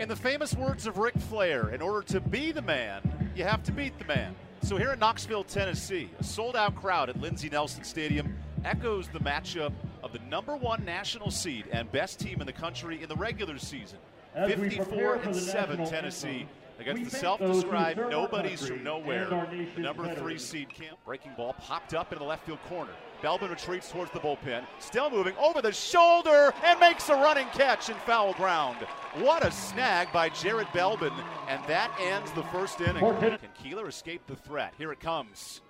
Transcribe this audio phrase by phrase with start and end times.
[0.00, 3.02] In the famous words of Ric Flair, in order to be the man,
[3.36, 4.34] you have to beat the man.
[4.62, 8.34] So here in Knoxville, Tennessee, a sold out crowd at Lindsey Nelson Stadium
[8.64, 13.02] echoes the matchup of the number one national seed and best team in the country
[13.02, 13.98] in the regular season.
[14.34, 16.48] 54 and 7 Tennessee
[16.80, 19.28] against the self-described nobodies from nowhere.
[19.76, 20.98] The number three seed camp.
[21.04, 22.92] Breaking ball popped up in the left field corner.
[23.22, 27.90] Belbin retreats towards the bullpen, still moving over the shoulder and makes a running catch
[27.90, 28.78] in foul ground.
[29.18, 31.12] What a snag by Jared Belbin,
[31.46, 33.04] and that ends the first inning.
[33.20, 34.72] Can Kuehler escape the threat?
[34.78, 35.60] Here it comes.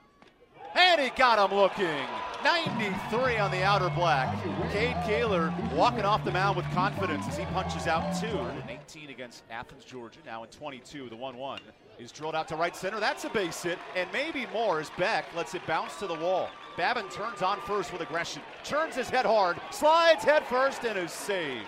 [0.76, 2.06] And he got him looking.
[2.42, 4.34] 93 on the outer black.
[4.72, 8.38] Cade Kuehler walking off the mound with confidence as he punches out two.
[8.68, 10.20] 18 against Athens, Georgia.
[10.24, 11.60] Now in 22, the 1 1
[11.98, 12.98] is drilled out to right center.
[12.98, 16.48] That's a base hit, and maybe more as Beck lets it bounce to the wall.
[16.76, 21.12] Babin turns on first with aggression, turns his head hard, slides head first, and is
[21.12, 21.66] safe.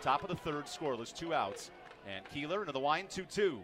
[0.00, 1.70] Top of the third, scoreless, two outs.
[2.06, 3.58] And Kuehler into the wind, 2 2.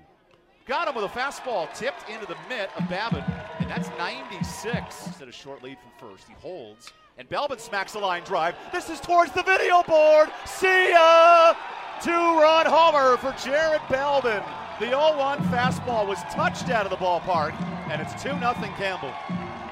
[0.66, 3.24] Got him with a fastball tipped into the mitt of Babin,
[3.60, 6.26] and that's 96 instead of short lead from first.
[6.26, 8.54] He holds, and Belbin smacks a line drive.
[8.72, 10.30] This is towards the video board.
[10.46, 11.54] See ya!
[12.02, 14.42] Two run homer for Jared Belbin.
[14.80, 17.52] The 0 1 fastball was touched out of the ballpark,
[17.90, 18.38] and it's 2 0
[18.78, 19.12] Campbell.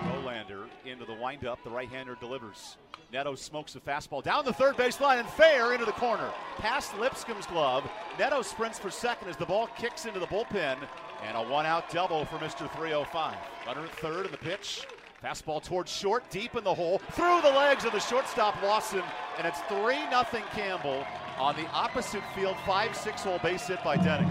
[0.04, 1.62] Dollander into the windup.
[1.64, 2.76] The right hander delivers.
[3.10, 6.30] Neto smokes a fastball down the third baseline and fair into the corner.
[6.58, 7.88] Past Lipscomb's glove.
[8.18, 10.76] Neto sprints for second as the ball kicks into the bullpen.
[11.26, 12.70] And a one out double for Mr.
[12.76, 13.34] 305.
[13.66, 14.86] Runner at third in the pitch.
[15.24, 19.02] Fastball towards short, deep in the hole, through the legs of the shortstop Lawson,
[19.36, 21.04] and it's 3 0 Campbell
[21.38, 24.30] on the opposite field 5 6 hole base hit by Denning.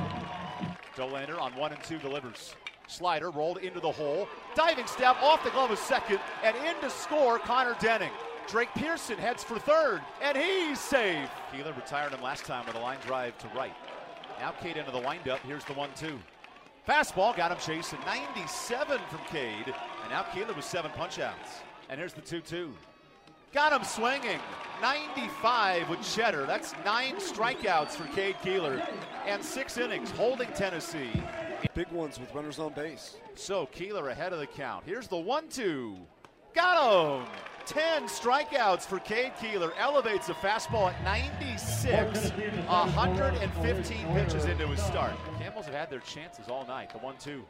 [0.96, 2.56] Dollander on 1 and 2 delivers.
[2.88, 4.30] Slider rolled into the hole.
[4.56, 8.12] Diving step off the glove of second, and in to score Connor Denning.
[8.48, 11.30] Drake Pearson heads for third, and he's safe.
[11.52, 13.74] Kuehler retired him last time with a line drive to right.
[14.40, 15.40] Now Cade into the windup.
[15.40, 16.18] Here's the one-two.
[16.88, 21.62] Fastball got him chasing 97 from Cade, and now Kuehler with seven punchouts.
[21.90, 22.72] And here's the 2-2.
[23.54, 24.40] Got him swinging.
[24.82, 26.46] 95 with Cheddar.
[26.46, 28.82] That's nine strikeouts for Cade Kuehler,
[29.26, 31.22] and six innings holding Tennessee.
[31.74, 33.18] Big ones with runners on base.
[33.36, 34.86] So Kuehler ahead of the count.
[34.86, 35.98] Here's the one-two.
[36.58, 37.28] Got him.
[37.68, 39.74] 10 strikeouts for Cade Kuehler.
[39.78, 42.32] Elevates a fastball at 96.
[42.32, 45.14] 115 pitches into his start.
[45.38, 46.92] Camels have had their chances all night.
[46.92, 47.46] The 1 2.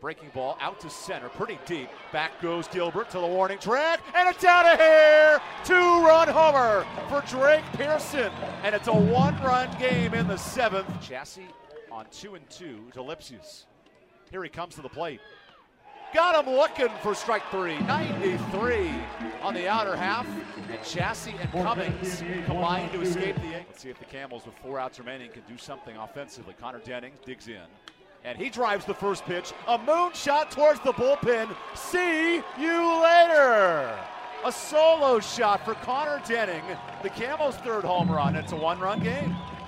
[0.00, 1.88] Breaking ball out to center, pretty deep.
[2.10, 5.40] Back goes Gilbert to the warning track, and it's out of here.
[5.64, 8.32] Two run homer for Drake Pearson.
[8.64, 10.88] And it's a one run game in the seventh.
[11.00, 11.46] Chassis
[11.92, 13.66] on 2 and 2 to Lipcius.
[14.32, 15.20] Here he comes to the plate.
[16.12, 17.78] Got him looking for strike three.
[17.80, 18.90] 93
[19.40, 20.26] on the outer half.
[20.70, 23.64] And Chassis and Cummings combine to escape the eight.
[23.68, 26.54] Let's see if the Camels, with four outs remaining, can do something offensively.
[26.60, 27.62] Connor Denning digs in.
[28.24, 29.52] And he drives the first pitch.
[29.66, 31.54] A moonshot towards the bullpen.
[31.74, 33.98] See you later.
[34.44, 36.62] A solo shot for Connor Denning.
[37.02, 38.36] The Camels' third home run.
[38.36, 39.34] It's a one run game.